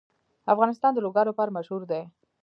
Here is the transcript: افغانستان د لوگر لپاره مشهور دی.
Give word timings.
افغانستان 0.53 0.91
د 0.93 0.97
لوگر 1.05 1.25
لپاره 1.31 1.55
مشهور 1.57 1.81
دی. 1.91 2.01